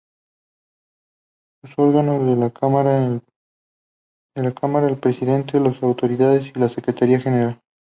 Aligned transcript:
Son 1.63 1.89
órganos 1.89 2.25
de 2.25 2.35
la 2.35 2.49
Cámara 2.51 3.05
el 4.87 4.97
Presidente, 4.97 5.59
los 5.59 5.83
Auditores 5.83 6.47
y 6.47 6.53
la 6.59 6.69
Secretaría 6.69 7.19
General. 7.21 7.61